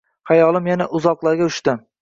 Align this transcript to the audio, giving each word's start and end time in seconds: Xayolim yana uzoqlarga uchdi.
Xayolim 0.29 0.71
yana 0.71 0.89
uzoqlarga 1.01 1.51
uchdi. 1.53 1.81